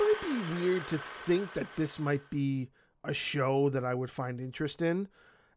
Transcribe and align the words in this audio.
might 0.00 0.20
be 0.22 0.60
weird 0.62 0.86
to 0.88 0.98
think 0.98 1.52
that 1.54 1.74
this 1.76 1.98
might 1.98 2.28
be 2.30 2.70
a 3.04 3.14
show 3.14 3.68
that 3.70 3.84
I 3.84 3.94
would 3.94 4.10
find 4.10 4.40
interest 4.40 4.82
in. 4.82 5.08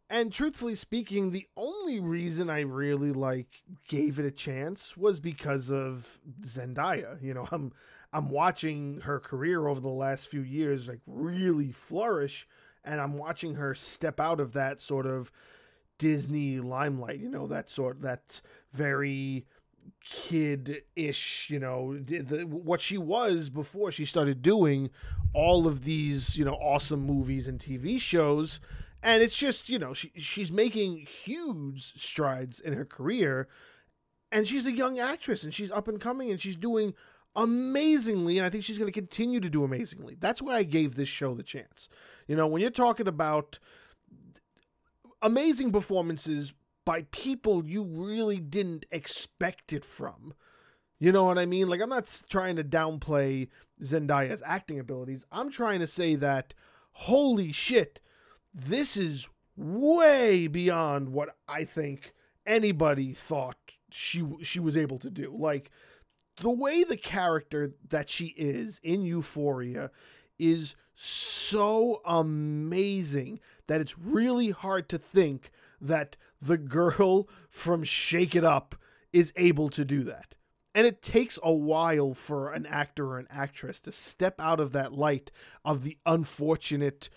And 0.09 0.33
truthfully 0.33 0.75
speaking, 0.75 1.31
the 1.31 1.47
only 1.55 2.01
reason 2.01 2.49
I 2.49 2.61
really 2.61 3.13
like 3.13 3.63
gave 3.87 4.19
it 4.19 4.25
a 4.25 4.31
chance 4.31 4.97
was 4.97 5.21
because 5.21 5.71
of 5.71 6.19
Zendaya. 6.41 7.21
You 7.21 7.33
know, 7.33 7.47
I'm 7.51 7.71
I'm 8.13 8.29
watching 8.29 9.01
her 9.01 9.19
career 9.19 9.67
over 9.67 9.79
the 9.79 9.89
last 9.89 10.27
few 10.27 10.41
years 10.41 10.87
like 10.89 10.99
really 11.07 11.71
flourish 11.71 12.45
and 12.83 12.99
I'm 12.99 13.17
watching 13.17 13.55
her 13.55 13.73
step 13.73 14.19
out 14.19 14.39
of 14.39 14.53
that 14.53 14.81
sort 14.81 15.05
of 15.05 15.31
Disney 15.97 16.59
limelight, 16.59 17.19
you 17.19 17.29
know, 17.29 17.47
that 17.47 17.69
sort 17.69 18.01
that 18.01 18.41
very 18.73 19.45
kid-ish, 20.03 21.49
you 21.49 21.59
know, 21.59 21.97
the, 21.97 22.43
what 22.43 22.81
she 22.81 22.97
was 22.97 23.49
before 23.49 23.91
she 23.91 24.05
started 24.05 24.41
doing 24.41 24.89
all 25.33 25.67
of 25.67 25.81
these, 25.81 26.37
you 26.37 26.45
know, 26.45 26.55
awesome 26.55 27.05
movies 27.05 27.47
and 27.47 27.59
TV 27.59 27.99
shows. 27.99 28.59
And 29.03 29.23
it's 29.23 29.37
just, 29.37 29.69
you 29.69 29.79
know, 29.79 29.93
she 29.93 30.11
she's 30.15 30.51
making 30.51 30.97
huge 30.97 31.81
strides 31.81 32.59
in 32.59 32.73
her 32.73 32.85
career 32.85 33.47
and 34.31 34.47
she's 34.47 34.67
a 34.67 34.71
young 34.71 34.99
actress 34.99 35.43
and 35.43 35.53
she's 35.53 35.71
up 35.71 35.87
and 35.87 35.99
coming 35.99 36.29
and 36.29 36.39
she's 36.39 36.55
doing 36.55 36.93
amazingly 37.35 38.37
and 38.37 38.45
I 38.45 38.49
think 38.49 38.63
she's 38.63 38.77
going 38.77 38.91
to 38.91 38.99
continue 38.99 39.39
to 39.39 39.49
do 39.49 39.63
amazingly. 39.63 40.17
That's 40.19 40.41
why 40.41 40.57
I 40.57 40.63
gave 40.63 40.95
this 40.95 41.09
show 41.09 41.33
the 41.33 41.43
chance. 41.43 41.89
You 42.27 42.35
know, 42.35 42.47
when 42.47 42.61
you're 42.61 42.71
talking 42.71 43.07
about 43.07 43.59
amazing 45.21 45.71
performances 45.71 46.53
by 46.91 47.03
people 47.03 47.65
you 47.65 47.83
really 47.83 48.37
didn't 48.37 48.85
expect 48.91 49.71
it 49.71 49.85
from. 49.85 50.33
You 50.99 51.13
know 51.13 51.23
what 51.23 51.39
I 51.39 51.45
mean? 51.45 51.69
Like, 51.69 51.79
I'm 51.79 51.87
not 51.87 52.23
trying 52.29 52.57
to 52.57 52.65
downplay 52.65 53.47
Zendaya's 53.81 54.43
acting 54.45 54.77
abilities. 54.77 55.25
I'm 55.31 55.49
trying 55.49 55.79
to 55.79 55.87
say 55.87 56.15
that, 56.15 56.53
holy 56.91 57.53
shit, 57.53 58.01
this 58.53 58.97
is 58.97 59.29
way 59.55 60.47
beyond 60.47 61.13
what 61.13 61.37
I 61.47 61.63
think 61.63 62.13
anybody 62.45 63.13
thought 63.13 63.55
she 63.89 64.27
she 64.43 64.59
was 64.59 64.75
able 64.75 64.99
to 64.99 65.09
do. 65.09 65.33
Like 65.33 65.71
the 66.41 66.49
way 66.49 66.83
the 66.83 66.97
character 66.97 67.71
that 67.87 68.09
she 68.09 68.33
is 68.35 68.81
in 68.83 69.03
Euphoria 69.03 69.91
is 70.37 70.75
so 70.93 72.01
amazing 72.03 73.39
that 73.67 73.79
it's 73.79 73.97
really 73.97 74.49
hard 74.49 74.89
to 74.89 74.97
think 74.97 75.51
that 75.79 76.17
the 76.41 76.57
girl 76.57 77.29
from 77.49 77.83
Shake 77.83 78.35
It 78.35 78.43
Up 78.43 78.75
is 79.13 79.31
able 79.35 79.69
to 79.69 79.85
do 79.85 80.03
that. 80.05 80.35
And 80.73 80.87
it 80.87 81.01
takes 81.01 81.37
a 81.43 81.53
while 81.53 82.13
for 82.13 82.51
an 82.51 82.65
actor 82.65 83.07
or 83.07 83.19
an 83.19 83.27
actress 83.29 83.81
to 83.81 83.91
step 83.91 84.39
out 84.39 84.59
of 84.59 84.71
that 84.71 84.93
light 84.93 85.29
of 85.65 85.83
the 85.83 85.97
unfortunate 86.05 87.09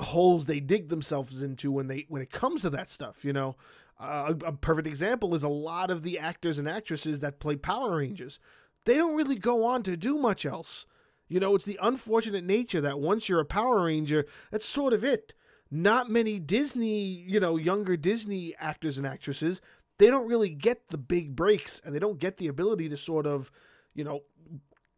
holes 0.00 0.46
they 0.46 0.58
dig 0.58 0.88
themselves 0.88 1.42
into 1.42 1.70
when 1.70 1.86
they 1.86 2.06
when 2.08 2.22
it 2.22 2.30
comes 2.30 2.62
to 2.62 2.70
that 2.70 2.90
stuff, 2.90 3.24
you 3.24 3.32
know. 3.32 3.56
Uh, 4.00 4.32
a, 4.44 4.46
a 4.46 4.52
perfect 4.52 4.86
example 4.86 5.34
is 5.34 5.42
a 5.42 5.48
lot 5.48 5.90
of 5.90 6.02
the 6.02 6.18
actors 6.18 6.58
and 6.58 6.68
actresses 6.68 7.20
that 7.20 7.40
play 7.40 7.56
Power 7.56 7.98
Rangers. 7.98 8.38
They 8.84 8.96
don't 8.96 9.16
really 9.16 9.36
go 9.36 9.64
on 9.64 9.82
to 9.82 9.96
do 9.96 10.18
much 10.18 10.46
else. 10.46 10.86
You 11.28 11.40
know, 11.40 11.54
it's 11.54 11.64
the 11.64 11.78
unfortunate 11.82 12.44
nature 12.44 12.80
that 12.80 13.00
once 13.00 13.28
you're 13.28 13.40
a 13.40 13.44
Power 13.44 13.84
Ranger, 13.84 14.24
that's 14.50 14.64
sort 14.64 14.92
of 14.92 15.04
it 15.04 15.34
not 15.70 16.10
many 16.10 16.38
Disney, 16.38 17.04
you 17.04 17.40
know, 17.40 17.56
younger 17.56 17.96
Disney 17.96 18.54
actors 18.58 18.98
and 18.98 19.06
actresses, 19.06 19.60
they 19.98 20.06
don't 20.06 20.28
really 20.28 20.48
get 20.48 20.88
the 20.88 20.98
big 20.98 21.36
breaks 21.36 21.80
and 21.84 21.94
they 21.94 21.98
don't 21.98 22.18
get 22.18 22.36
the 22.36 22.48
ability 22.48 22.88
to 22.88 22.96
sort 22.96 23.26
of, 23.26 23.50
you 23.94 24.04
know, 24.04 24.22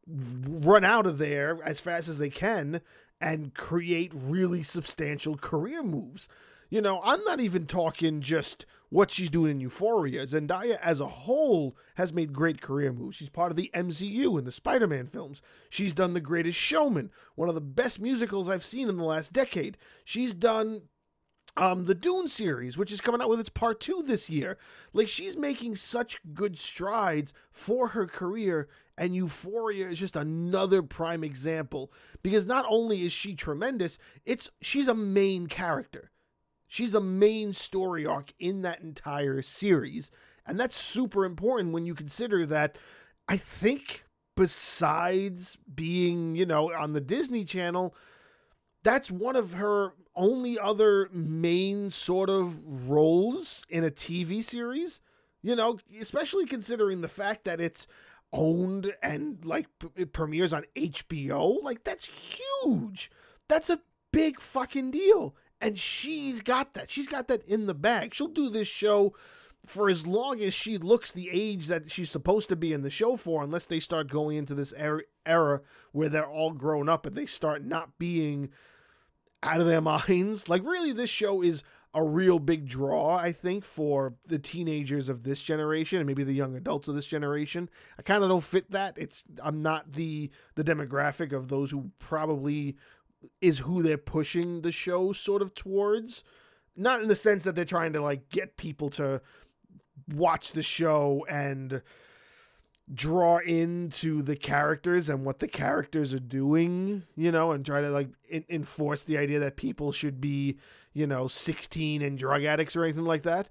run 0.06 0.84
out 0.84 1.06
of 1.06 1.18
there 1.18 1.58
as 1.64 1.80
fast 1.80 2.08
as 2.08 2.18
they 2.18 2.30
can 2.30 2.80
and 3.20 3.54
create 3.54 4.12
really 4.14 4.62
substantial 4.62 5.36
career 5.36 5.82
moves. 5.82 6.28
You 6.70 6.80
know, 6.80 7.00
I'm 7.02 7.22
not 7.24 7.40
even 7.40 7.66
talking 7.66 8.20
just 8.20 8.64
what 8.90 9.10
she's 9.10 9.28
doing 9.28 9.50
in 9.50 9.60
Euphoria. 9.60 10.24
Zendaya 10.24 10.78
as 10.80 11.00
a 11.00 11.08
whole 11.08 11.76
has 11.96 12.14
made 12.14 12.32
great 12.32 12.60
career 12.60 12.92
moves. 12.92 13.16
She's 13.16 13.28
part 13.28 13.50
of 13.50 13.56
the 13.56 13.72
MCU 13.74 14.38
in 14.38 14.44
the 14.44 14.52
Spider 14.52 14.86
Man 14.86 15.08
films. 15.08 15.42
She's 15.68 15.92
done 15.92 16.14
The 16.14 16.20
Greatest 16.20 16.56
Showman, 16.56 17.10
one 17.34 17.48
of 17.48 17.56
the 17.56 17.60
best 17.60 18.00
musicals 18.00 18.48
I've 18.48 18.64
seen 18.64 18.88
in 18.88 18.96
the 18.96 19.04
last 19.04 19.32
decade. 19.32 19.78
She's 20.04 20.32
done 20.32 20.82
um, 21.56 21.86
the 21.86 21.94
Dune 21.94 22.28
series, 22.28 22.78
which 22.78 22.92
is 22.92 23.00
coming 23.00 23.20
out 23.20 23.28
with 23.28 23.40
its 23.40 23.48
part 23.48 23.80
two 23.80 24.04
this 24.06 24.30
year. 24.30 24.56
Like, 24.92 25.08
she's 25.08 25.36
making 25.36 25.74
such 25.74 26.18
good 26.34 26.56
strides 26.56 27.34
for 27.50 27.88
her 27.88 28.06
career, 28.06 28.68
and 28.96 29.14
Euphoria 29.14 29.88
is 29.88 29.98
just 29.98 30.14
another 30.14 30.82
prime 30.82 31.24
example 31.24 31.92
because 32.22 32.46
not 32.46 32.64
only 32.68 33.04
is 33.04 33.10
she 33.10 33.34
tremendous, 33.34 33.98
it's 34.24 34.50
she's 34.60 34.86
a 34.86 34.94
main 34.94 35.48
character. 35.48 36.12
She's 36.72 36.94
a 36.94 37.00
main 37.00 37.52
story 37.52 38.06
arc 38.06 38.32
in 38.38 38.62
that 38.62 38.80
entire 38.80 39.42
series. 39.42 40.12
And 40.46 40.58
that's 40.58 40.76
super 40.76 41.24
important 41.24 41.72
when 41.72 41.84
you 41.84 41.96
consider 41.96 42.46
that 42.46 42.78
I 43.26 43.38
think 43.38 44.04
besides 44.36 45.58
being, 45.74 46.36
you 46.36 46.46
know, 46.46 46.72
on 46.72 46.92
the 46.92 47.00
Disney 47.00 47.44
Channel, 47.44 47.92
that's 48.84 49.10
one 49.10 49.34
of 49.34 49.54
her 49.54 49.94
only 50.14 50.60
other 50.60 51.08
main 51.12 51.90
sort 51.90 52.30
of 52.30 52.88
roles 52.88 53.64
in 53.68 53.82
a 53.82 53.90
TV 53.90 54.40
series. 54.40 55.00
You 55.42 55.56
know, 55.56 55.80
especially 56.00 56.46
considering 56.46 57.00
the 57.00 57.08
fact 57.08 57.42
that 57.46 57.60
it's 57.60 57.88
owned 58.32 58.94
and 59.02 59.44
like 59.44 59.66
it 59.96 60.12
premieres 60.12 60.52
on 60.52 60.66
HBO. 60.76 61.60
Like, 61.64 61.82
that's 61.82 62.06
huge. 62.06 63.10
That's 63.48 63.70
a 63.70 63.80
big 64.12 64.40
fucking 64.40 64.92
deal. 64.92 65.34
And 65.60 65.78
she's 65.78 66.40
got 66.40 66.74
that. 66.74 66.90
She's 66.90 67.06
got 67.06 67.28
that 67.28 67.44
in 67.44 67.66
the 67.66 67.74
bag. 67.74 68.14
She'll 68.14 68.28
do 68.28 68.48
this 68.48 68.68
show 68.68 69.14
for 69.64 69.90
as 69.90 70.06
long 70.06 70.40
as 70.40 70.54
she 70.54 70.78
looks 70.78 71.12
the 71.12 71.28
age 71.30 71.66
that 71.66 71.90
she's 71.90 72.10
supposed 72.10 72.48
to 72.48 72.56
be 72.56 72.72
in 72.72 72.82
the 72.82 72.90
show 72.90 73.16
for, 73.16 73.42
unless 73.42 73.66
they 73.66 73.80
start 73.80 74.08
going 74.08 74.38
into 74.38 74.54
this 74.54 74.72
era, 74.74 75.02
era 75.26 75.60
where 75.92 76.08
they're 76.08 76.26
all 76.26 76.52
grown 76.52 76.88
up 76.88 77.04
and 77.04 77.14
they 77.14 77.26
start 77.26 77.64
not 77.64 77.98
being 77.98 78.50
out 79.42 79.60
of 79.60 79.66
their 79.66 79.80
minds. 79.82 80.48
Like, 80.48 80.64
really, 80.64 80.92
this 80.92 81.10
show 81.10 81.42
is 81.42 81.62
a 81.92 82.04
real 82.04 82.38
big 82.38 82.68
draw, 82.68 83.16
I 83.16 83.32
think, 83.32 83.64
for 83.64 84.14
the 84.24 84.38
teenagers 84.38 85.08
of 85.08 85.24
this 85.24 85.42
generation 85.42 85.98
and 85.98 86.06
maybe 86.06 86.22
the 86.22 86.32
young 86.32 86.56
adults 86.56 86.88
of 86.88 86.94
this 86.94 87.06
generation. 87.06 87.68
I 87.98 88.02
kind 88.02 88.22
of 88.22 88.30
don't 88.30 88.44
fit 88.44 88.70
that. 88.70 88.96
It's 88.96 89.24
I'm 89.42 89.60
not 89.60 89.92
the 89.92 90.30
the 90.54 90.62
demographic 90.64 91.32
of 91.32 91.48
those 91.48 91.72
who 91.72 91.90
probably 91.98 92.76
is 93.40 93.60
who 93.60 93.82
they're 93.82 93.98
pushing 93.98 94.62
the 94.62 94.72
show 94.72 95.12
sort 95.12 95.42
of 95.42 95.54
towards. 95.54 96.24
Not 96.76 97.02
in 97.02 97.08
the 97.08 97.16
sense 97.16 97.42
that 97.44 97.54
they're 97.54 97.64
trying 97.64 97.92
to 97.92 98.00
like 98.00 98.28
get 98.30 98.56
people 98.56 98.90
to 98.90 99.20
watch 100.08 100.52
the 100.52 100.62
show 100.62 101.26
and 101.28 101.82
draw 102.92 103.38
into 103.38 104.22
the 104.22 104.36
characters 104.36 105.08
and 105.08 105.24
what 105.24 105.38
the 105.38 105.48
characters 105.48 106.12
are 106.12 106.20
doing, 106.20 107.04
you 107.16 107.30
know, 107.30 107.52
and 107.52 107.64
try 107.64 107.80
to 107.80 107.90
like 107.90 108.08
in- 108.28 108.44
enforce 108.48 109.02
the 109.02 109.16
idea 109.16 109.38
that 109.38 109.56
people 109.56 109.92
should 109.92 110.20
be, 110.20 110.58
you 110.92 111.06
know, 111.06 111.28
16 111.28 112.02
and 112.02 112.18
drug 112.18 112.44
addicts 112.44 112.74
or 112.74 112.84
anything 112.84 113.04
like 113.04 113.22
that. 113.22 113.48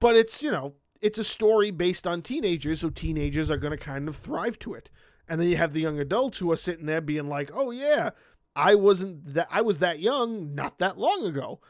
But 0.00 0.16
it's, 0.16 0.42
you 0.42 0.50
know, 0.50 0.74
it's 1.00 1.18
a 1.18 1.24
story 1.24 1.70
based 1.70 2.06
on 2.06 2.22
teenagers, 2.22 2.80
so 2.80 2.88
teenagers 2.88 3.50
are 3.50 3.56
going 3.56 3.72
to 3.72 3.76
kind 3.76 4.08
of 4.08 4.16
thrive 4.16 4.58
to 4.60 4.74
it. 4.74 4.90
And 5.28 5.40
then 5.40 5.48
you 5.48 5.56
have 5.56 5.72
the 5.72 5.80
young 5.80 6.00
adults 6.00 6.38
who 6.38 6.50
are 6.50 6.56
sitting 6.56 6.86
there 6.86 7.00
being 7.00 7.28
like, 7.28 7.50
"Oh 7.54 7.70
yeah, 7.70 8.10
I 8.54 8.74
wasn't 8.74 9.34
that 9.34 9.48
I 9.50 9.62
was 9.62 9.78
that 9.78 10.00
young 10.00 10.54
not 10.54 10.78
that 10.78 10.98
long 10.98 11.24
ago. 11.26 11.60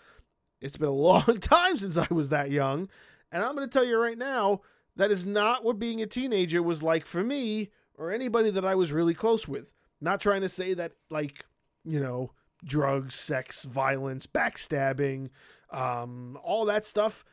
It's 0.61 0.77
been 0.77 0.89
a 0.89 0.93
long 0.93 1.39
time 1.41 1.77
since 1.77 1.97
I 1.97 2.09
was 2.11 2.29
that 2.31 2.51
young, 2.51 2.89
and 3.31 3.43
I'm 3.43 3.55
going 3.55 3.69
to 3.69 3.73
tell 3.73 3.85
you 3.85 3.99
right 3.99 4.19
now 4.19 4.61
that 4.97 5.11
is 5.11 5.25
not 5.25 5.65
what 5.65 5.79
being 5.79 6.03
a 6.03 6.07
teenager 6.07 6.63
was 6.63 6.83
like 6.83 7.07
for 7.07 7.23
me 7.23 7.71
or 7.95 8.11
anybody 8.11 8.51
that 8.51 8.65
I 8.65 8.75
was 8.75 8.93
really 8.93 9.15
close 9.15 9.49
with. 9.49 9.73
Not 10.01 10.21
trying 10.21 10.41
to 10.43 10.49
say 10.49 10.75
that 10.75 10.93
like, 11.11 11.45
you 11.85 12.01
know, 12.01 12.33
drugs, 12.65 13.15
sex, 13.15 13.65
violence, 13.65 14.27
backstabbing, 14.27 15.31
um, 15.71 16.39
all 16.43 16.65
that 16.67 16.85
stuff. 16.85 17.25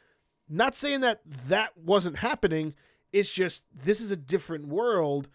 Not 0.48 0.76
saying 0.76 1.02
that 1.02 1.22
that 1.26 1.78
wasn't 1.78 2.18
happening. 2.18 2.74
It's 3.12 3.34
just 3.34 3.66
this 3.74 4.02
is 4.02 4.12
a 4.12 4.18
different 4.18 4.68
world 4.68 5.30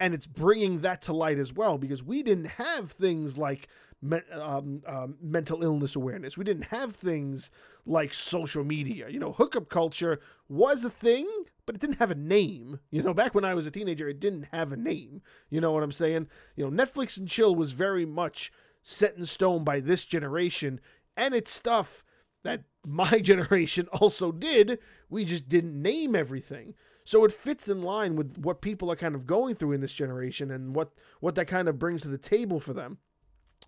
and 0.00 0.14
it's 0.14 0.26
bringing 0.26 0.80
that 0.80 1.02
to 1.02 1.12
light 1.12 1.38
as 1.38 1.52
well 1.52 1.78
because 1.78 2.02
we 2.02 2.22
didn't 2.22 2.46
have 2.46 2.90
things 2.90 3.36
like 3.36 3.68
me- 4.00 4.20
um, 4.32 4.82
um, 4.86 5.16
mental 5.20 5.62
illness 5.62 5.96
awareness. 5.96 6.38
We 6.38 6.44
didn't 6.44 6.66
have 6.66 6.94
things 6.94 7.50
like 7.84 8.14
social 8.14 8.64
media. 8.64 9.08
You 9.08 9.18
know, 9.18 9.32
hookup 9.32 9.68
culture 9.68 10.20
was 10.48 10.84
a 10.84 10.90
thing, 10.90 11.26
but 11.66 11.74
it 11.74 11.80
didn't 11.80 11.98
have 11.98 12.10
a 12.10 12.16
name. 12.16 12.80
You 12.90 13.02
know, 13.02 13.14
back 13.14 13.34
when 13.34 13.44
I 13.44 13.54
was 13.54 13.66
a 13.66 13.70
teenager, 13.70 14.08
it 14.08 14.20
didn't 14.20 14.48
have 14.52 14.72
a 14.72 14.76
name. 14.76 15.22
You 15.50 15.60
know 15.60 15.72
what 15.72 15.82
I'm 15.82 15.92
saying? 15.92 16.28
You 16.56 16.70
know, 16.70 16.84
Netflix 16.84 17.18
and 17.18 17.28
chill 17.28 17.54
was 17.54 17.72
very 17.72 18.06
much 18.06 18.52
set 18.82 19.16
in 19.16 19.26
stone 19.26 19.64
by 19.64 19.80
this 19.80 20.04
generation, 20.04 20.80
and 21.16 21.34
it's 21.34 21.50
stuff 21.50 22.04
that 22.44 22.62
my 22.86 23.18
generation 23.18 23.88
also 23.88 24.32
did. 24.32 24.78
We 25.10 25.24
just 25.24 25.48
didn't 25.48 25.80
name 25.80 26.14
everything. 26.14 26.74
So 27.08 27.24
it 27.24 27.32
fits 27.32 27.70
in 27.70 27.80
line 27.80 28.16
with 28.16 28.36
what 28.36 28.60
people 28.60 28.92
are 28.92 28.96
kind 28.96 29.14
of 29.14 29.26
going 29.26 29.54
through 29.54 29.72
in 29.72 29.80
this 29.80 29.94
generation 29.94 30.50
and 30.50 30.76
what 30.76 30.92
what 31.20 31.36
that 31.36 31.46
kind 31.46 31.66
of 31.66 31.78
brings 31.78 32.02
to 32.02 32.08
the 32.08 32.18
table 32.18 32.60
for 32.60 32.74
them. 32.74 32.98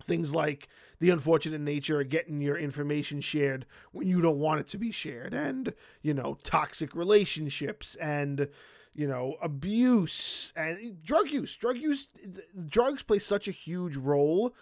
Things 0.03 0.35
like 0.35 0.67
the 0.99 1.09
unfortunate 1.09 1.59
nature 1.59 1.99
of 1.99 2.09
getting 2.09 2.39
your 2.39 2.55
information 2.55 3.19
shared 3.19 3.65
when 3.93 4.07
you 4.07 4.21
don't 4.21 4.37
want 4.37 4.59
it 4.59 4.67
to 4.67 4.77
be 4.77 4.91
shared, 4.91 5.33
and, 5.33 5.73
you 6.03 6.13
know, 6.13 6.37
toxic 6.43 6.93
relationships 6.93 7.95
and, 7.95 8.47
you 8.93 9.07
know, 9.07 9.37
abuse 9.41 10.53
and 10.55 11.03
drug 11.03 11.31
use. 11.31 11.57
Drug 11.57 11.77
use, 11.77 12.11
drugs 12.67 13.01
play 13.01 13.17
such 13.17 13.47
a 13.47 13.51
huge 13.51 13.97
role 13.97 14.53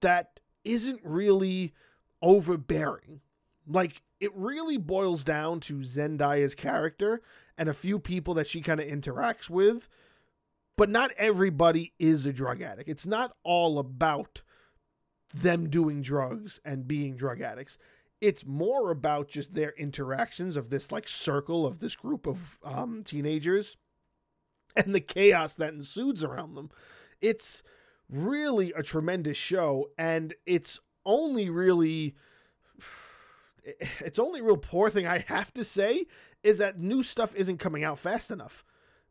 that 0.00 0.38
isn't 0.62 1.00
really 1.02 1.74
overbearing. 2.22 3.20
Like, 3.66 4.02
it 4.20 4.30
really 4.32 4.76
boils 4.76 5.24
down 5.24 5.58
to 5.62 5.78
Zendaya's 5.78 6.54
character 6.54 7.20
and 7.58 7.68
a 7.68 7.74
few 7.74 7.98
people 7.98 8.32
that 8.34 8.46
she 8.46 8.62
kind 8.62 8.80
of 8.80 8.86
interacts 8.86 9.50
with. 9.50 9.88
But 10.76 10.88
not 10.88 11.10
everybody 11.18 11.92
is 11.98 12.24
a 12.24 12.32
drug 12.32 12.62
addict. 12.62 12.88
It's 12.88 13.06
not 13.06 13.32
all 13.42 13.80
about 13.80 14.42
them 15.34 15.68
doing 15.68 16.00
drugs 16.00 16.60
and 16.64 16.86
being 16.86 17.16
drug 17.16 17.40
addicts. 17.40 17.76
It's 18.20 18.46
more 18.46 18.90
about 18.90 19.28
just 19.28 19.54
their 19.54 19.74
interactions 19.76 20.56
of 20.56 20.70
this 20.70 20.90
like 20.92 21.08
circle 21.08 21.66
of 21.66 21.80
this 21.80 21.96
group 21.96 22.26
of 22.26 22.58
um, 22.64 23.02
teenagers 23.04 23.76
and 24.76 24.94
the 24.94 25.00
chaos 25.00 25.56
that 25.56 25.74
ensues 25.74 26.22
around 26.22 26.54
them. 26.54 26.70
It's 27.20 27.62
really 28.08 28.72
a 28.76 28.82
tremendous 28.82 29.36
show, 29.36 29.90
and 29.98 30.34
it's 30.46 30.80
only 31.04 31.50
really 31.50 32.14
it's 34.00 34.18
only 34.18 34.40
real 34.40 34.56
poor 34.56 34.88
thing 34.88 35.06
I 35.06 35.24
have 35.28 35.52
to 35.54 35.64
say 35.64 36.06
is 36.42 36.58
that 36.58 36.78
new 36.78 37.02
stuff 37.02 37.34
isn't 37.34 37.58
coming 37.58 37.84
out 37.84 37.98
fast 37.98 38.30
enough. 38.30 38.64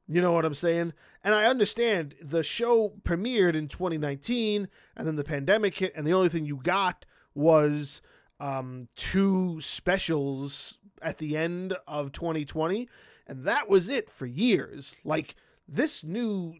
You 0.07 0.21
know 0.21 0.31
what 0.31 0.45
I'm 0.45 0.53
saying? 0.53 0.93
And 1.23 1.35
I 1.35 1.45
understand 1.45 2.15
the 2.21 2.41
show 2.41 2.93
premiered 3.03 3.55
in 3.55 3.67
2019 3.67 4.69
and 4.95 5.07
then 5.07 5.17
the 5.17 5.23
pandemic 5.23 5.77
hit, 5.77 5.93
and 5.95 6.07
the 6.07 6.13
only 6.13 6.29
thing 6.29 6.45
you 6.45 6.57
got 6.63 7.05
was 7.35 8.01
um, 8.39 8.87
two 8.95 9.59
specials 9.59 10.77
at 11.01 11.17
the 11.17 11.35
end 11.35 11.75
of 11.87 12.11
2020, 12.13 12.87
and 13.27 13.43
that 13.43 13.69
was 13.69 13.89
it 13.89 14.09
for 14.09 14.25
years. 14.25 14.95
Like 15.03 15.35
this 15.67 16.03
new 16.03 16.55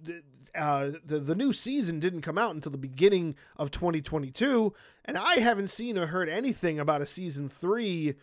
uh, 0.55 0.91
the 1.05 1.19
the 1.19 1.35
new 1.35 1.53
season 1.53 1.99
didn't 1.99 2.21
come 2.21 2.37
out 2.37 2.55
until 2.55 2.71
the 2.71 2.77
beginning 2.77 3.35
of 3.57 3.71
2022, 3.71 4.73
and 5.05 5.17
I 5.17 5.35
haven't 5.35 5.69
seen 5.69 5.97
or 5.97 6.07
heard 6.07 6.29
anything 6.29 6.79
about 6.79 7.01
a 7.01 7.05
season 7.05 7.49
three 7.49 8.15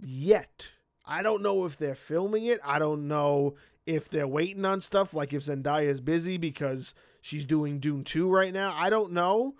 yet. 0.00 0.68
I 1.04 1.22
don't 1.22 1.42
know 1.42 1.64
if 1.64 1.76
they're 1.76 1.94
filming 1.94 2.44
it. 2.46 2.60
I 2.64 2.78
don't 2.78 3.08
know 3.08 3.54
if 3.86 4.08
they're 4.08 4.28
waiting 4.28 4.64
on 4.64 4.80
stuff, 4.80 5.12
like 5.12 5.32
if 5.32 5.42
Zendaya 5.42 5.86
is 5.86 6.00
busy 6.00 6.36
because 6.36 6.94
she's 7.20 7.44
doing 7.44 7.80
Dune 7.80 8.04
2 8.04 8.28
right 8.28 8.52
now. 8.52 8.72
I 8.76 8.88
don't 8.88 9.12
know. 9.12 9.56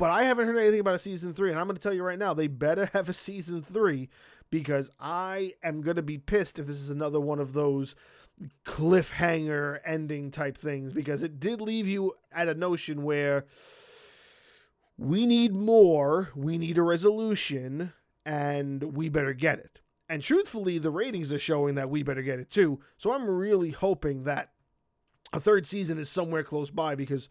But 0.00 0.12
I 0.12 0.22
haven't 0.22 0.46
heard 0.46 0.56
anything 0.56 0.80
about 0.80 0.94
a 0.94 0.98
season 0.98 1.34
three. 1.34 1.50
And 1.50 1.60
I'm 1.60 1.66
going 1.66 1.76
to 1.76 1.82
tell 1.82 1.92
you 1.92 2.02
right 2.02 2.18
now, 2.18 2.32
they 2.32 2.46
better 2.46 2.86
have 2.94 3.10
a 3.10 3.12
season 3.12 3.60
three 3.60 4.08
because 4.50 4.90
I 4.98 5.52
am 5.62 5.82
going 5.82 5.96
to 5.96 6.02
be 6.02 6.16
pissed 6.16 6.58
if 6.58 6.66
this 6.66 6.80
is 6.80 6.88
another 6.88 7.20
one 7.20 7.38
of 7.38 7.52
those 7.52 7.94
cliffhanger 8.64 9.80
ending 9.84 10.30
type 10.30 10.56
things 10.56 10.92
because 10.92 11.22
it 11.22 11.40
did 11.40 11.60
leave 11.60 11.86
you 11.86 12.14
at 12.32 12.48
a 12.48 12.54
notion 12.54 13.02
where 13.02 13.44
we 14.96 15.26
need 15.26 15.54
more, 15.54 16.30
we 16.34 16.58
need 16.58 16.78
a 16.78 16.82
resolution, 16.82 17.92
and 18.24 18.96
we 18.96 19.08
better 19.08 19.32
get 19.32 19.58
it. 19.58 19.80
And 20.08 20.22
truthfully, 20.22 20.78
the 20.78 20.90
ratings 20.90 21.32
are 21.32 21.38
showing 21.38 21.76
that 21.76 21.88
we 21.88 22.02
better 22.02 22.22
get 22.22 22.40
it 22.40 22.50
too. 22.50 22.80
So 22.96 23.12
I'm 23.12 23.28
really 23.28 23.70
hoping 23.70 24.24
that 24.24 24.50
a 25.32 25.40
third 25.40 25.66
season 25.66 25.98
is 25.98 26.10
somewhere 26.10 26.42
close 26.42 26.70
by 26.70 26.94
because 26.94 27.28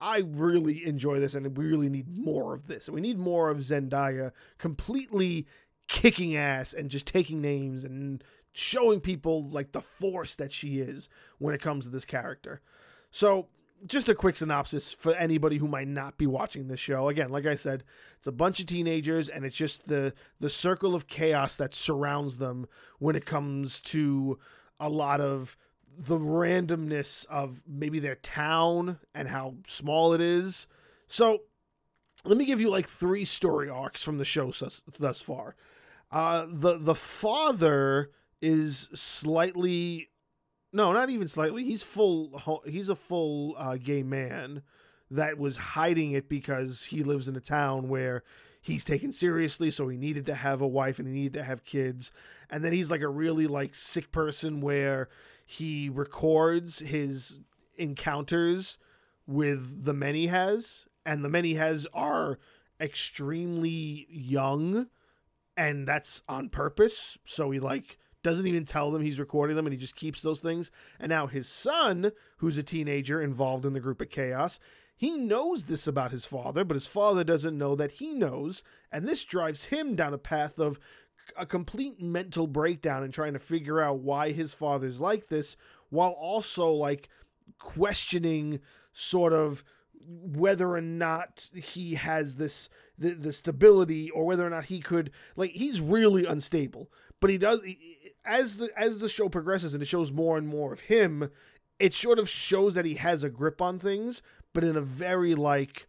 I 0.00 0.22
really 0.26 0.86
enjoy 0.86 1.20
this 1.20 1.34
and 1.34 1.56
we 1.56 1.66
really 1.66 1.88
need 1.88 2.08
more 2.08 2.54
of 2.54 2.66
this. 2.66 2.88
We 2.88 3.00
need 3.00 3.18
more 3.18 3.50
of 3.50 3.58
Zendaya 3.58 4.32
completely 4.58 5.46
kicking 5.88 6.36
ass 6.36 6.72
and 6.72 6.90
just 6.90 7.06
taking 7.06 7.40
names 7.40 7.84
and 7.84 8.22
showing 8.52 9.00
people 9.00 9.48
like 9.48 9.72
the 9.72 9.80
force 9.80 10.36
that 10.36 10.52
she 10.52 10.78
is 10.78 11.08
when 11.38 11.54
it 11.54 11.60
comes 11.60 11.84
to 11.84 11.90
this 11.90 12.04
character. 12.04 12.60
So 13.10 13.48
just 13.86 14.08
a 14.08 14.14
quick 14.14 14.36
synopsis 14.36 14.92
for 14.92 15.14
anybody 15.14 15.56
who 15.56 15.66
might 15.66 15.88
not 15.88 16.16
be 16.16 16.26
watching 16.26 16.68
this 16.68 16.80
show. 16.80 17.08
Again, 17.08 17.30
like 17.30 17.46
I 17.46 17.54
said, 17.54 17.82
it's 18.16 18.26
a 18.26 18.32
bunch 18.32 18.60
of 18.60 18.66
teenagers 18.66 19.28
and 19.28 19.44
it's 19.44 19.56
just 19.56 19.88
the 19.88 20.14
the 20.40 20.50
circle 20.50 20.94
of 20.94 21.08
chaos 21.08 21.56
that 21.56 21.74
surrounds 21.74 22.36
them 22.36 22.66
when 22.98 23.16
it 23.16 23.26
comes 23.26 23.80
to 23.82 24.38
a 24.78 24.88
lot 24.88 25.20
of 25.20 25.56
the 25.98 26.18
randomness 26.18 27.26
of 27.26 27.62
maybe 27.66 27.98
their 27.98 28.14
town 28.16 28.98
and 29.14 29.28
how 29.28 29.56
small 29.66 30.14
it 30.14 30.20
is. 30.20 30.66
So, 31.06 31.42
let 32.24 32.38
me 32.38 32.44
give 32.44 32.60
you 32.60 32.70
like 32.70 32.86
three 32.86 33.24
story 33.24 33.68
arcs 33.68 34.02
from 34.02 34.16
the 34.18 34.24
show 34.24 34.52
thus, 34.52 34.80
thus 34.98 35.20
far. 35.20 35.56
Uh, 36.10 36.46
the 36.48 36.78
the 36.78 36.94
father 36.94 38.10
is 38.42 38.90
slightly 38.92 40.10
no, 40.72 40.92
not 40.92 41.10
even 41.10 41.28
slightly. 41.28 41.64
He's 41.64 41.82
full. 41.82 42.62
He's 42.66 42.88
a 42.88 42.96
full 42.96 43.54
uh, 43.58 43.76
gay 43.76 44.02
man 44.02 44.62
that 45.10 45.36
was 45.38 45.56
hiding 45.58 46.12
it 46.12 46.28
because 46.28 46.84
he 46.84 47.02
lives 47.02 47.28
in 47.28 47.36
a 47.36 47.40
town 47.40 47.88
where 47.88 48.22
he's 48.62 48.84
taken 48.84 49.12
seriously. 49.12 49.70
So 49.70 49.88
he 49.88 49.98
needed 49.98 50.24
to 50.26 50.34
have 50.34 50.62
a 50.62 50.66
wife 50.66 50.98
and 50.98 51.06
he 51.06 51.12
needed 51.12 51.34
to 51.34 51.44
have 51.44 51.64
kids. 51.64 52.10
And 52.48 52.64
then 52.64 52.72
he's 52.72 52.90
like 52.90 53.02
a 53.02 53.08
really 53.08 53.46
like 53.46 53.74
sick 53.74 54.10
person 54.12 54.62
where 54.62 55.10
he 55.44 55.90
records 55.90 56.78
his 56.78 57.38
encounters 57.76 58.78
with 59.26 59.84
the 59.84 59.92
men 59.92 60.14
he 60.14 60.28
has, 60.28 60.86
and 61.04 61.24
the 61.24 61.28
men 61.28 61.44
he 61.44 61.54
has 61.54 61.86
are 61.92 62.38
extremely 62.80 64.06
young, 64.10 64.88
and 65.56 65.86
that's 65.86 66.22
on 66.28 66.48
purpose. 66.48 67.18
So 67.24 67.50
he 67.50 67.60
like 67.60 67.98
doesn't 68.22 68.46
even 68.46 68.64
tell 68.64 68.90
them 68.90 69.02
he's 69.02 69.18
recording 69.18 69.56
them 69.56 69.66
and 69.66 69.72
he 69.72 69.78
just 69.78 69.96
keeps 69.96 70.20
those 70.20 70.40
things. 70.40 70.70
And 71.00 71.10
now 71.10 71.26
his 71.26 71.48
son, 71.48 72.12
who's 72.38 72.58
a 72.58 72.62
teenager 72.62 73.20
involved 73.20 73.64
in 73.64 73.72
the 73.72 73.80
group 73.80 74.00
of 74.00 74.10
chaos, 74.10 74.58
he 74.96 75.10
knows 75.10 75.64
this 75.64 75.86
about 75.86 76.12
his 76.12 76.24
father, 76.24 76.64
but 76.64 76.74
his 76.74 76.86
father 76.86 77.24
doesn't 77.24 77.58
know 77.58 77.74
that 77.74 77.92
he 77.92 78.14
knows. 78.14 78.62
And 78.92 79.08
this 79.08 79.24
drives 79.24 79.66
him 79.66 79.96
down 79.96 80.14
a 80.14 80.18
path 80.18 80.58
of 80.58 80.78
a 81.36 81.46
complete 81.46 82.00
mental 82.00 82.46
breakdown 82.46 83.02
and 83.02 83.12
trying 83.12 83.32
to 83.32 83.38
figure 83.38 83.80
out 83.80 84.00
why 84.00 84.32
his 84.32 84.54
father's 84.54 85.00
like 85.00 85.28
this 85.28 85.56
while 85.90 86.10
also 86.10 86.70
like 86.70 87.08
questioning 87.58 88.60
sort 88.92 89.32
of 89.32 89.64
whether 90.04 90.70
or 90.70 90.80
not 90.80 91.48
he 91.54 91.94
has 91.94 92.36
this 92.36 92.68
the, 92.98 93.10
the 93.10 93.32
stability 93.32 94.10
or 94.10 94.24
whether 94.24 94.46
or 94.46 94.50
not 94.50 94.64
he 94.64 94.80
could 94.80 95.10
like 95.36 95.52
he's 95.52 95.80
really 95.80 96.24
unstable 96.24 96.90
but 97.20 97.30
he 97.30 97.38
does 97.38 97.60
as 98.24 98.56
the 98.58 98.70
as 98.76 99.00
the 99.00 99.08
show 99.08 99.28
progresses 99.28 99.74
and 99.74 99.82
it 99.82 99.86
shows 99.86 100.12
more 100.12 100.38
and 100.38 100.48
more 100.48 100.72
of 100.72 100.80
him, 100.80 101.30
it 101.78 101.94
sort 101.94 102.18
of 102.18 102.28
shows 102.28 102.74
that 102.74 102.84
he 102.84 102.94
has 102.94 103.24
a 103.24 103.30
grip 103.30 103.60
on 103.60 103.78
things, 103.78 104.22
but 104.52 104.64
in 104.64 104.76
a 104.76 104.80
very 104.80 105.34
like 105.34 105.86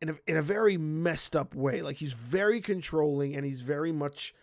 in 0.00 0.10
a, 0.10 0.14
in 0.26 0.36
a 0.36 0.42
very 0.42 0.76
messed 0.76 1.36
up 1.36 1.54
way. 1.54 1.82
Like 1.82 1.96
he's 1.96 2.12
very 2.12 2.60
controlling 2.60 3.34
and 3.34 3.44
he's 3.44 3.60
very 3.60 3.92
much 3.92 4.34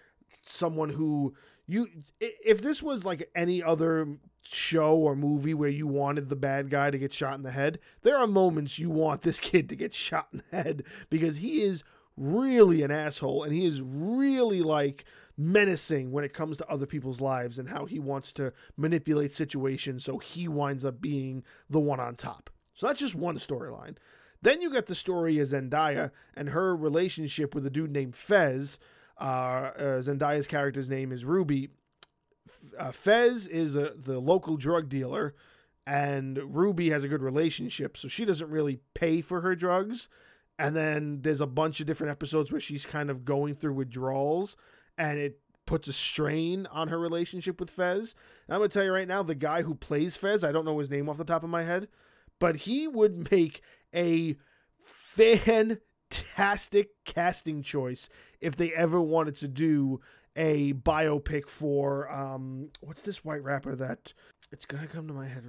someone 0.44 0.90
who 0.90 1.36
you 1.66 1.88
if 2.20 2.62
this 2.62 2.84
was 2.84 3.06
like 3.06 3.30
any 3.36 3.64
other 3.64 4.18
show 4.44 4.96
or 4.96 5.16
movie 5.16 5.54
where 5.54 5.70
you 5.70 5.88
wanted 5.88 6.30
the 6.30 6.36
bad 6.36 6.70
guy 6.70 6.90
to 6.90 6.98
get 6.98 7.14
shot 7.14 7.36
in 7.36 7.44
the 7.44 7.52
head, 7.52 7.80
there 8.02 8.18
are 8.18 8.28
moments 8.28 8.80
you 8.80 8.90
want 8.90 9.22
this 9.22 9.40
kid 9.42 9.70
to 9.70 9.76
get 9.76 9.94
shot 9.94 10.28
in 10.32 10.42
the 10.50 10.58
head 10.58 10.84
because 11.10 11.38
he 11.38 11.62
is 11.62 11.84
really 12.16 12.82
an 12.82 12.92
asshole 12.92 13.44
and 13.44 13.54
he 13.54 13.66
is 13.66 13.82
really 13.82 14.62
like 14.62 15.06
menacing 15.38 16.12
when 16.12 16.24
it 16.24 16.34
comes 16.34 16.58
to 16.58 16.68
other 16.70 16.88
people's 16.88 17.22
lives 17.22 17.60
and 17.60 17.70
how 17.70 17.86
he 17.86 18.00
wants 18.00 18.34
to 18.34 18.52
manipulate 18.76 19.32
situations 19.32 20.04
so 20.04 20.18
he 20.18 20.48
winds 20.48 20.84
up 20.84 21.00
being 21.00 21.44
the 21.70 21.80
one 21.80 22.00
on 22.00 22.16
top. 22.16 22.50
So 22.74 22.88
that's 22.88 23.00
just 23.00 23.16
one 23.16 23.38
storyline. 23.38 23.98
Then 24.42 24.62
you 24.62 24.72
get 24.72 24.88
the 24.88 24.96
story 24.96 25.40
of 25.40 25.48
Zendaya 25.48 26.12
and 26.36 26.50
her 26.50 26.76
relationship 26.76 27.56
with 27.56 27.66
a 27.66 27.70
dude 27.70 27.92
named 27.92 28.16
Fez. 28.16 28.80
Uh, 29.20 29.24
uh, 29.24 30.02
Zendaya's 30.02 30.48
character's 30.48 30.90
name 30.90 31.12
is 31.12 31.26
Ruby. 31.26 31.70
Uh, 32.78 32.92
Fez 32.92 33.48
is 33.48 33.76
a, 33.76 33.94
the 33.96 34.20
local 34.20 34.58
drug 34.58 34.90
dealer, 34.90 35.34
and 35.86 36.38
Ruby 36.56 36.92
has 36.92 37.04
a 37.04 37.08
good 37.08 37.24
relationship, 37.24 37.98
so 37.98 38.08
she 38.08 38.26
doesn't 38.26 38.50
really 38.50 38.80
pay 38.94 39.22
for 39.22 39.42
her 39.42 39.56
drugs. 39.56 40.08
And 40.60 40.76
then 40.76 41.22
there's 41.22 41.42
a 41.42 41.48
bunch 41.48 41.80
of 41.80 41.88
different 41.88 42.12
episodes 42.12 42.52
where 42.52 42.62
she's 42.62 42.86
kind 42.86 43.10
of 43.10 43.26
going 43.26 43.56
through 43.56 43.74
withdrawals 43.74 44.56
and 44.98 45.20
it 45.20 45.40
puts 45.66 45.88
a 45.88 45.94
strain 45.94 46.66
on 46.68 46.88
her 46.88 46.98
relationship 47.00 47.60
with 47.60 47.70
Fez. 47.70 48.16
And 48.48 48.56
I'm 48.56 48.60
gonna 48.60 48.70
tell 48.70 48.84
you 48.84 48.94
right 48.94 49.08
now, 49.08 49.24
the 49.24 49.36
guy 49.36 49.64
who 49.64 49.76
plays 49.76 50.16
Fez, 50.16 50.44
I 50.44 50.52
don't 50.52 50.66
know 50.66 50.80
his 50.80 50.90
name 50.90 51.10
off 51.10 51.18
the 51.18 51.26
top 51.26 51.44
of 51.44 51.50
my 51.50 51.64
head, 51.64 51.88
but 52.40 52.58
he 52.58 52.88
would 52.88 53.32
make 53.32 53.62
a 53.94 54.36
fantastic 54.82 55.84
fantastic 56.10 56.90
casting 57.06 57.62
choice 57.62 58.10
if 58.40 58.56
they 58.56 58.74
ever 58.74 59.02
wanted 59.02 59.36
to 59.36 59.48
do 59.48 60.00
a 60.36 60.72
biopic 60.74 61.50
for 61.50 62.12
um 62.12 62.70
what's 62.82 63.02
this 63.02 63.26
white 63.26 63.44
rapper 63.44 63.76
that 63.76 64.14
it's 64.52 64.66
gonna 64.66 64.88
come 64.88 65.08
to 65.08 65.14
my 65.14 65.28
head 65.28 65.44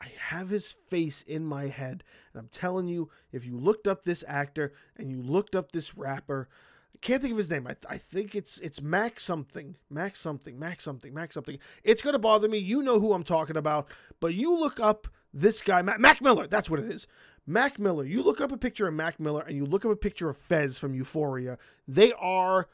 i 0.00 0.06
have 0.18 0.48
his 0.48 0.70
face 0.88 1.22
in 1.22 1.44
my 1.44 1.66
head 1.66 2.04
and 2.32 2.40
i'm 2.40 2.48
telling 2.48 2.86
you 2.86 3.10
if 3.32 3.44
you 3.44 3.58
looked 3.58 3.88
up 3.88 4.04
this 4.04 4.24
actor 4.28 4.72
and 4.96 5.10
you 5.10 5.20
looked 5.20 5.56
up 5.56 5.72
this 5.72 5.96
rapper 5.96 6.48
I 6.94 6.98
can't 7.00 7.22
think 7.22 7.32
of 7.32 7.38
his 7.38 7.50
name. 7.50 7.66
I, 7.66 7.76
I 7.88 7.96
think 7.96 8.34
it's 8.34 8.58
it's 8.58 8.82
Mac 8.82 9.20
something, 9.20 9.76
Mac 9.88 10.16
something, 10.16 10.58
Mac 10.58 10.80
something, 10.80 11.14
Mac 11.14 11.32
something. 11.32 11.58
It's 11.84 12.02
gonna 12.02 12.18
bother 12.18 12.48
me. 12.48 12.58
You 12.58 12.82
know 12.82 13.00
who 13.00 13.12
I'm 13.12 13.22
talking 13.22 13.56
about, 13.56 13.88
but 14.20 14.34
you 14.34 14.58
look 14.58 14.80
up 14.80 15.08
this 15.32 15.62
guy, 15.62 15.82
Mac, 15.82 16.00
Mac 16.00 16.20
Miller. 16.20 16.46
That's 16.46 16.68
what 16.68 16.80
it 16.80 16.90
is. 16.90 17.06
Mac 17.46 17.78
Miller. 17.78 18.04
You 18.04 18.22
look 18.22 18.40
up 18.40 18.52
a 18.52 18.56
picture 18.56 18.86
of 18.86 18.94
Mac 18.94 19.18
Miller 19.18 19.42
and 19.42 19.56
you 19.56 19.64
look 19.64 19.84
up 19.84 19.90
a 19.90 19.96
picture 19.96 20.28
of 20.28 20.36
Fez 20.36 20.78
from 20.78 20.94
Euphoria. 20.94 21.58
They 21.88 22.12
are 22.12 22.68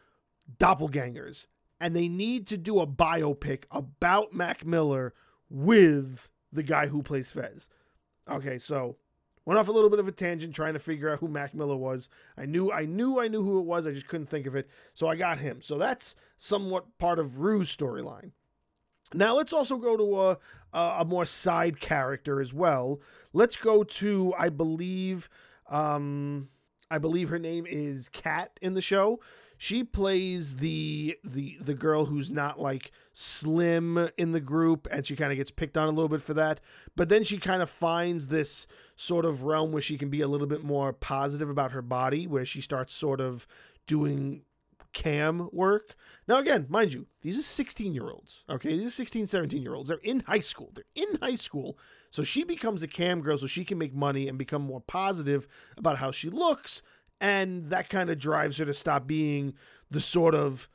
doppelgangers, 0.58 1.46
and 1.80 1.94
they 1.94 2.08
need 2.08 2.46
to 2.48 2.56
do 2.56 2.80
a 2.80 2.86
biopic 2.86 3.64
about 3.70 4.32
Mac 4.32 4.64
Miller 4.64 5.14
with 5.48 6.30
the 6.52 6.62
guy 6.62 6.88
who 6.88 7.02
plays 7.02 7.30
Fez. 7.30 7.68
Okay, 8.28 8.58
so 8.58 8.96
went 9.46 9.58
off 9.58 9.68
a 9.68 9.72
little 9.72 9.88
bit 9.88 10.00
of 10.00 10.08
a 10.08 10.12
tangent 10.12 10.54
trying 10.54 10.74
to 10.74 10.78
figure 10.78 11.08
out 11.08 11.20
who 11.20 11.28
Mac 11.28 11.54
Miller 11.54 11.76
was. 11.76 12.10
I 12.36 12.44
knew 12.44 12.70
I 12.70 12.84
knew 12.84 13.18
I 13.18 13.28
knew 13.28 13.42
who 13.42 13.58
it 13.58 13.64
was, 13.64 13.86
I 13.86 13.92
just 13.92 14.08
couldn't 14.08 14.26
think 14.26 14.46
of 14.46 14.54
it. 14.54 14.68
So 14.92 15.08
I 15.08 15.16
got 15.16 15.38
him. 15.38 15.62
So 15.62 15.78
that's 15.78 16.14
somewhat 16.36 16.98
part 16.98 17.18
of 17.18 17.40
Rue's 17.40 17.74
storyline. 17.74 18.32
Now 19.14 19.36
let's 19.36 19.52
also 19.52 19.78
go 19.78 19.96
to 19.96 20.20
a, 20.20 20.38
a, 20.78 21.04
more 21.04 21.24
side 21.24 21.78
character 21.78 22.40
as 22.40 22.52
well. 22.52 23.00
Let's 23.32 23.56
go 23.56 23.84
to 23.84 24.34
I 24.36 24.48
believe 24.48 25.30
um 25.70 26.48
I 26.90 26.98
believe 26.98 27.28
her 27.28 27.38
name 27.38 27.66
is 27.66 28.08
Kat 28.08 28.58
in 28.60 28.74
the 28.74 28.80
show 28.80 29.20
she 29.58 29.84
plays 29.84 30.56
the 30.56 31.18
the 31.24 31.56
the 31.60 31.74
girl 31.74 32.06
who's 32.06 32.30
not 32.30 32.60
like 32.60 32.92
slim 33.12 34.10
in 34.18 34.32
the 34.32 34.40
group 34.40 34.86
and 34.90 35.06
she 35.06 35.16
kind 35.16 35.32
of 35.32 35.38
gets 35.38 35.50
picked 35.50 35.76
on 35.76 35.88
a 35.88 35.92
little 35.92 36.08
bit 36.08 36.22
for 36.22 36.34
that. 36.34 36.60
But 36.94 37.08
then 37.08 37.24
she 37.24 37.38
kind 37.38 37.62
of 37.62 37.70
finds 37.70 38.26
this 38.26 38.66
sort 38.96 39.24
of 39.24 39.44
realm 39.44 39.72
where 39.72 39.82
she 39.82 39.98
can 39.98 40.10
be 40.10 40.20
a 40.20 40.28
little 40.28 40.46
bit 40.46 40.62
more 40.62 40.92
positive 40.92 41.48
about 41.48 41.72
her 41.72 41.82
body 41.82 42.26
where 42.26 42.44
she 42.44 42.60
starts 42.60 42.94
sort 42.94 43.20
of 43.20 43.46
doing 43.86 44.42
cam 44.92 45.48
work. 45.52 45.94
Now 46.28 46.38
again 46.38 46.66
mind 46.68 46.92
you 46.92 47.06
these 47.22 47.38
are 47.38 47.42
16 47.42 47.94
year 47.94 48.10
olds 48.10 48.44
okay? 48.50 48.76
These 48.76 48.86
are 48.86 48.90
16 48.90 49.26
17 49.26 49.62
year 49.62 49.74
olds 49.74 49.88
they're 49.88 49.98
in 49.98 50.20
high 50.20 50.40
school. 50.40 50.72
They're 50.74 50.84
in 50.94 51.18
high 51.20 51.34
school. 51.34 51.78
So 52.10 52.22
she 52.22 52.44
becomes 52.44 52.82
a 52.82 52.88
cam 52.88 53.20
girl 53.20 53.38
so 53.38 53.46
she 53.46 53.64
can 53.64 53.78
make 53.78 53.94
money 53.94 54.28
and 54.28 54.38
become 54.38 54.62
more 54.62 54.80
positive 54.80 55.46
about 55.76 55.98
how 55.98 56.10
she 56.10 56.30
looks 56.30 56.82
and 57.20 57.66
that 57.66 57.88
kind 57.88 58.10
of 58.10 58.18
drives 58.18 58.58
her 58.58 58.64
to 58.64 58.74
stop 58.74 59.06
being 59.06 59.54
the 59.90 60.00
sort 60.00 60.34
of 60.34 60.68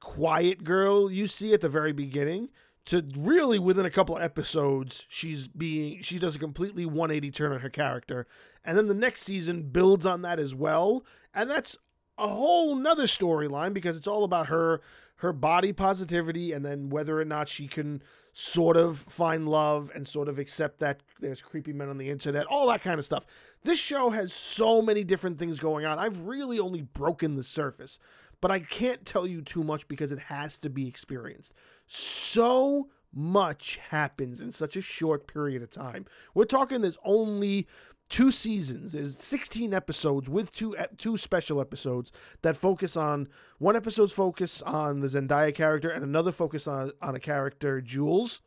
quiet 0.00 0.64
girl 0.64 1.10
you 1.10 1.26
see 1.26 1.54
at 1.54 1.60
the 1.60 1.68
very 1.68 1.92
beginning 1.92 2.48
to 2.84 3.04
really 3.16 3.58
within 3.58 3.86
a 3.86 3.90
couple 3.90 4.16
of 4.16 4.22
episodes 4.22 5.04
she's 5.08 5.46
being 5.46 6.02
she 6.02 6.18
does 6.18 6.34
a 6.34 6.38
completely 6.38 6.84
180 6.84 7.30
turn 7.30 7.52
on 7.52 7.60
her 7.60 7.70
character. 7.70 8.26
And 8.64 8.76
then 8.76 8.88
the 8.88 8.94
next 8.94 9.22
season 9.22 9.62
builds 9.62 10.06
on 10.06 10.22
that 10.22 10.38
as 10.38 10.54
well. 10.54 11.04
And 11.32 11.48
that's 11.48 11.76
a 12.18 12.28
whole 12.28 12.74
nother 12.74 13.04
storyline 13.04 13.72
because 13.72 13.96
it's 13.96 14.08
all 14.08 14.24
about 14.24 14.48
her 14.48 14.80
her 15.22 15.32
body 15.32 15.72
positivity 15.72 16.50
and 16.50 16.64
then 16.64 16.90
whether 16.90 17.20
or 17.20 17.24
not 17.24 17.48
she 17.48 17.68
can 17.68 18.02
sort 18.32 18.76
of 18.76 18.98
find 18.98 19.48
love 19.48 19.88
and 19.94 20.06
sort 20.06 20.28
of 20.28 20.36
accept 20.36 20.80
that 20.80 21.00
there's 21.20 21.40
creepy 21.40 21.72
men 21.72 21.88
on 21.88 21.96
the 21.96 22.10
internet, 22.10 22.44
all 22.46 22.66
that 22.66 22.82
kind 22.82 22.98
of 22.98 23.04
stuff. 23.04 23.24
This 23.62 23.78
show 23.78 24.10
has 24.10 24.32
so 24.32 24.82
many 24.82 25.04
different 25.04 25.38
things 25.38 25.60
going 25.60 25.86
on. 25.86 25.96
I've 25.96 26.22
really 26.22 26.58
only 26.58 26.82
broken 26.82 27.36
the 27.36 27.44
surface, 27.44 28.00
but 28.40 28.50
I 28.50 28.58
can't 28.58 29.06
tell 29.06 29.24
you 29.24 29.42
too 29.42 29.62
much 29.62 29.86
because 29.86 30.10
it 30.10 30.18
has 30.18 30.58
to 30.58 30.68
be 30.68 30.88
experienced. 30.88 31.52
So 31.86 32.88
much 33.14 33.76
happens 33.90 34.40
in 34.40 34.50
such 34.50 34.76
a 34.76 34.80
short 34.80 35.28
period 35.28 35.62
of 35.62 35.70
time. 35.70 36.04
We're 36.34 36.46
talking 36.46 36.80
there's 36.80 36.98
only 37.04 37.68
two 38.12 38.30
seasons. 38.30 38.92
There's 38.92 39.16
16 39.16 39.72
episodes 39.74 40.28
with 40.28 40.52
two 40.52 40.76
two 40.98 41.16
special 41.16 41.60
episodes 41.60 42.12
that 42.42 42.56
focus 42.56 42.96
on 42.96 43.26
one 43.58 43.74
episode's 43.74 44.12
focus 44.12 44.62
on 44.62 45.00
the 45.00 45.08
Zendaya 45.08 45.52
character 45.52 45.88
and 45.88 46.04
another 46.04 46.30
focus 46.30 46.68
on 46.68 46.92
on 47.00 47.16
a 47.16 47.18
character 47.18 47.80
Jules. 47.80 48.42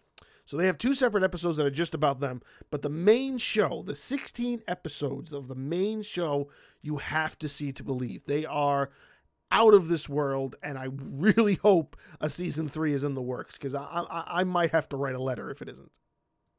So 0.46 0.56
they 0.56 0.68
have 0.68 0.78
two 0.78 0.94
separate 0.94 1.24
episodes 1.24 1.58
that 1.58 1.66
are 1.66 1.72
just 1.72 1.96
about 1.96 2.20
them, 2.20 2.44
but 2.70 2.84
the 2.84 2.90
main 2.90 3.40
show, 3.40 3.82
the 3.84 3.96
16 3.96 4.62
episodes 4.68 5.34
of 5.34 5.48
the 5.48 5.56
main 5.56 6.04
show, 6.04 6.50
you 6.84 6.98
have 6.98 7.36
to 7.40 7.50
see 7.50 7.72
to 7.72 7.84
believe. 7.84 8.26
They 8.26 8.46
are 8.46 8.92
out 9.52 9.74
of 9.74 9.88
this 9.88 10.08
world, 10.08 10.56
and 10.62 10.78
I 10.78 10.90
really 10.92 11.56
hope 11.56 11.98
a 12.22 12.30
season 12.30 12.68
three 12.68 12.94
is 12.94 13.04
in 13.04 13.16
the 13.16 13.24
works 13.24 13.58
because 13.58 13.74
I, 13.74 13.82
I 13.84 14.42
I 14.42 14.44
might 14.44 14.72
have 14.72 14.88
to 14.90 14.98
write 14.98 15.16
a 15.16 15.22
letter 15.22 15.50
if 15.50 15.64
it 15.64 15.70
isn't. 15.70 15.92